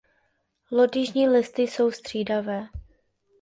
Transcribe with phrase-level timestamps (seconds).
[0.71, 2.67] Lodyžní listy jsou střídavé.